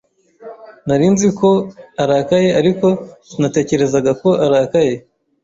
[0.87, 1.49] Nari nzi ko
[2.03, 2.87] arakaye, ariko
[3.29, 4.93] sinatekerezaga ko arakaye.